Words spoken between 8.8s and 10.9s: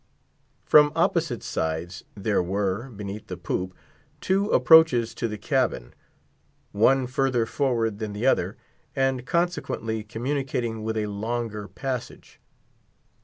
and consequently communicating